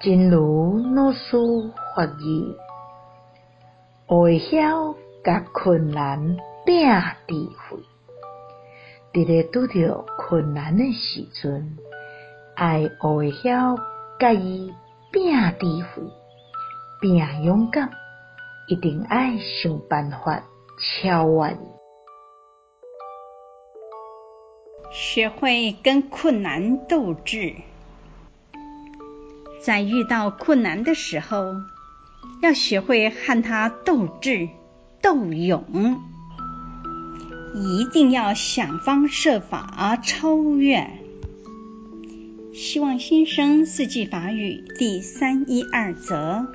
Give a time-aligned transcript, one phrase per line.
[0.00, 1.36] 真如老师
[1.94, 2.54] 法语，
[4.06, 4.94] 学会晓
[5.24, 6.36] 甲困难
[6.66, 6.86] 拼
[7.26, 7.78] 智慧。
[9.12, 11.78] 伫咧拄着困难诶时阵，
[12.54, 13.76] 爱学会晓
[14.18, 14.74] 甲伊
[15.10, 16.02] 拼智慧，
[17.00, 17.88] 拼勇敢，
[18.68, 20.42] 一定爱想办法
[20.78, 21.56] 超越。
[24.90, 27.54] 学会跟困难斗智。
[29.64, 31.54] 在遇到困难的时候，
[32.42, 34.50] 要学会和他斗智、
[35.00, 35.98] 斗勇，
[37.54, 40.90] 一定要想方设法超越。
[42.52, 46.46] 希望新生四季法语第三一二则。